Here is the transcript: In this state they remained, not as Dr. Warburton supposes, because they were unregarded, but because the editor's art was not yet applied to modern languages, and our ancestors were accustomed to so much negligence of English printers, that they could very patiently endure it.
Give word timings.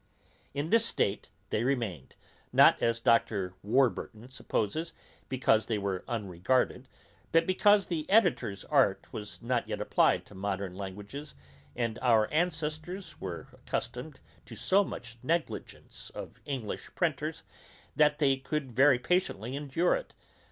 In 0.55 0.71
this 0.71 0.83
state 0.83 1.29
they 1.51 1.63
remained, 1.63 2.15
not 2.51 2.81
as 2.81 2.99
Dr. 2.99 3.53
Warburton 3.61 4.29
supposes, 4.29 4.93
because 5.29 5.67
they 5.67 5.77
were 5.77 6.03
unregarded, 6.07 6.87
but 7.31 7.45
because 7.45 7.85
the 7.85 8.09
editor's 8.09 8.65
art 8.65 9.05
was 9.11 9.43
not 9.43 9.67
yet 9.69 9.79
applied 9.79 10.25
to 10.25 10.33
modern 10.33 10.73
languages, 10.73 11.35
and 11.75 11.99
our 11.99 12.27
ancestors 12.33 13.19
were 13.21 13.49
accustomed 13.53 14.19
to 14.47 14.55
so 14.55 14.83
much 14.83 15.19
negligence 15.21 16.09
of 16.15 16.39
English 16.45 16.89
printers, 16.95 17.43
that 17.95 18.17
they 18.17 18.37
could 18.37 18.71
very 18.71 18.97
patiently 18.97 19.55
endure 19.55 19.93
it. 19.93 20.15